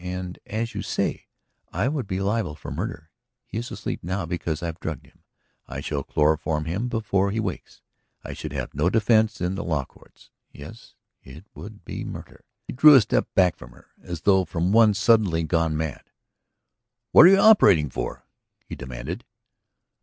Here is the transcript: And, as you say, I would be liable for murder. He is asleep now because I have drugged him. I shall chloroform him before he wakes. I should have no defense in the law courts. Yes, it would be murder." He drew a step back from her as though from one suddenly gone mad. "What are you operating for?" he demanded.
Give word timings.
And, 0.03 0.39
as 0.47 0.73
you 0.73 0.81
say, 0.81 1.27
I 1.71 1.87
would 1.87 2.07
be 2.07 2.19
liable 2.21 2.55
for 2.55 2.71
murder. 2.71 3.11
He 3.45 3.59
is 3.59 3.69
asleep 3.69 4.03
now 4.03 4.25
because 4.25 4.63
I 4.63 4.65
have 4.65 4.79
drugged 4.79 5.05
him. 5.05 5.21
I 5.67 5.79
shall 5.79 6.01
chloroform 6.03 6.65
him 6.65 6.87
before 6.87 7.29
he 7.29 7.39
wakes. 7.39 7.83
I 8.23 8.33
should 8.33 8.51
have 8.51 8.73
no 8.73 8.89
defense 8.89 9.41
in 9.41 9.53
the 9.53 9.63
law 9.63 9.85
courts. 9.85 10.31
Yes, 10.51 10.95
it 11.21 11.45
would 11.53 11.85
be 11.85 12.03
murder." 12.03 12.43
He 12.63 12.73
drew 12.73 12.95
a 12.95 13.01
step 13.01 13.27
back 13.35 13.55
from 13.57 13.73
her 13.73 13.89
as 14.01 14.21
though 14.21 14.43
from 14.43 14.71
one 14.71 14.95
suddenly 14.95 15.43
gone 15.43 15.77
mad. 15.77 16.09
"What 17.11 17.27
are 17.27 17.29
you 17.29 17.37
operating 17.37 17.91
for?" 17.91 18.25
he 18.65 18.75
demanded. 18.75 19.23